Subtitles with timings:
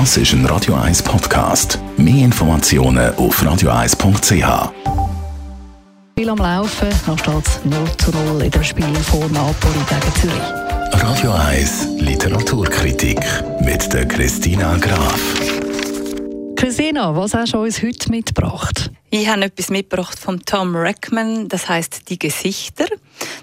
[0.00, 1.78] Das ist ein Radio 1 Podcast.
[1.96, 4.72] Mehr Informationen auf radio1.ch.
[6.10, 10.14] Spiel am Laufen, noch steht es 0 zu 0 in dem Spiel von Napoli gegen
[10.20, 11.00] Zürich.
[11.00, 13.20] Radio 1 Literaturkritik
[13.60, 15.20] mit der Christina Graf.
[16.56, 18.90] Christina, was hast du uns heute mitgebracht?
[19.10, 22.86] Ich habe etwas mitgebracht von Tom Rackman, das heißt Die Gesichter.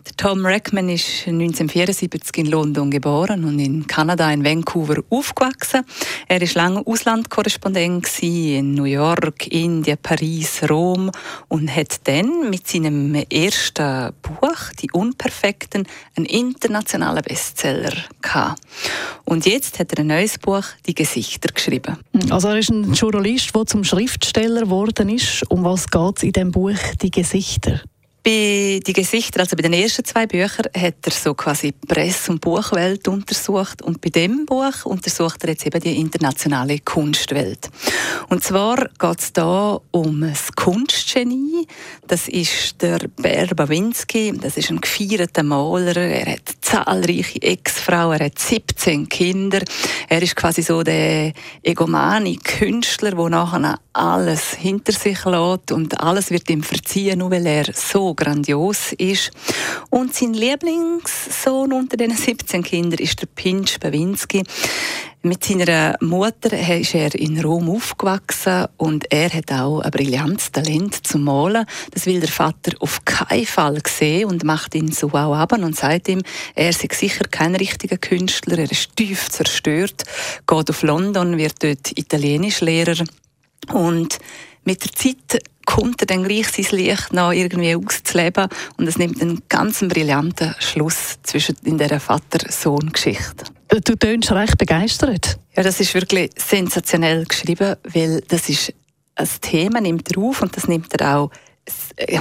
[0.06, 5.86] Der Tom Rackman ist 1974 in London geboren und in Kanada, in Vancouver, aufgewachsen.
[6.28, 11.12] Er war lange Auslandkorrespondent in New York, Indien, Paris, Rom
[11.48, 18.62] und hat dann mit seinem ersten Buch, Die Unperfekten, einen internationalen Bestseller gehabt.
[19.26, 21.98] Und jetzt hat er ein neues Buch, Die Gesichter, geschrieben.
[22.30, 25.44] Also er ist ein Journalist, der zum Schriftsteller geworden ist.
[25.50, 27.82] Um was geht es in dem Buch Die Gesichter?
[28.24, 32.42] Bei die Gesichter, also bei den ersten zwei Büchern, hat er so quasi Presse- und
[32.42, 37.72] Buchwelt untersucht und bei dem Buch untersucht er jetzt eben die internationale Kunstwelt.
[38.30, 41.66] Und zwar geht es da um das Kunstgenie.
[42.08, 44.34] Das ist der Ber Bawinski.
[44.40, 45.98] Das ist ein gefeierter Maler.
[45.98, 48.20] Er hat zahlreiche Ex-Frauen.
[48.20, 49.62] Er hat 17 Kinder.
[50.08, 51.34] Er ist quasi so der
[51.64, 57.46] egomane Künstler, der nachher alles hinter sich lässt und alles wird ihm verziehen, nur weil
[57.46, 59.32] er so grandios ist.
[59.90, 64.44] Und sein Lieblingssohn unter den 17 Kindern ist der Pinch Bawinski.
[65.24, 71.06] Mit seiner Mutter ist er in Rom aufgewachsen und er hat auch ein brillantes Talent
[71.06, 71.68] zum Malen.
[71.92, 75.76] Das will der Vater auf keinen Fall sehen und macht ihn so auch ab und
[75.76, 76.24] sagt ihm,
[76.56, 80.06] er sei sicher kein richtiger Künstler, er ist tief zerstört,
[80.48, 83.06] geht auf London, wird dort Italienischlehrer
[83.72, 84.18] und
[84.66, 89.22] mit der Zeit kommt er dann gleich sein Licht noch irgendwie auszuleben und es nimmt
[89.22, 93.46] einen ganz brillanten Schluss zwischen in dieser Vater-Sohn-Geschichte.
[93.72, 95.40] Du tönst recht begeistert.
[95.56, 98.74] Ja, das ist wirklich sensationell geschrieben, weil das ist
[99.16, 101.32] ein Thema nimmt er auf und das nimmt er auch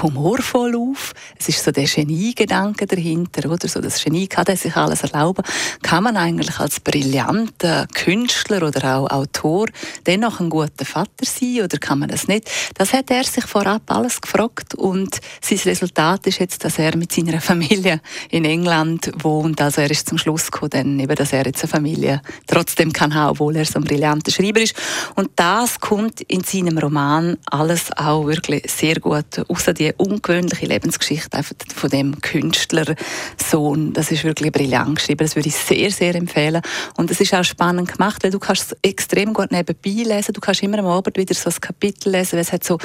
[0.03, 1.13] humorvoll auf.
[1.39, 3.69] Es ist so der Geniegedanke dahinter, oder?
[3.69, 5.45] So das Genie kann sich alles erlauben.
[5.83, 9.67] Kann man eigentlich als brillanter Künstler oder auch Autor
[10.07, 12.51] dennoch ein guter Vater sein oder kann man das nicht?
[12.75, 17.13] Das hat er sich vorab alles gefragt und sein Resultat ist jetzt, dass er mit
[17.13, 18.01] seiner Familie
[18.31, 19.61] in England wohnt.
[19.61, 23.31] Also er ist zum Schluss gekommen, eben, dass er jetzt eine Familie trotzdem kann haben,
[23.31, 24.75] obwohl er so ein brillanter Schreiber ist.
[25.15, 31.41] Und das kommt in seinem Roman alles auch wirklich sehr gut außer die ungewöhnliche Lebensgeschichte
[31.75, 35.25] von dem Künstlersohn, das ist wirklich brillant geschrieben.
[35.25, 36.63] Das würde ich sehr, sehr empfehlen.
[36.97, 40.33] Und es ist auch spannend gemacht, weil du kannst es extrem gut nebenbei lesen.
[40.33, 42.79] Du kannst immer am Abend wieder so ein Kapitel lesen, weil es hat so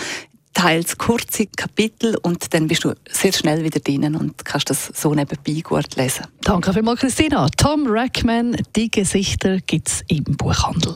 [0.56, 5.14] teils kurze Kapitel und dann bist du sehr schnell wieder drinnen und kannst das so
[5.14, 6.26] nebenbei gut lesen.
[6.42, 7.48] Danke vielmals, Christina.
[7.58, 10.96] Tom Rackman, die Gesichter gibt es im Buchhandel.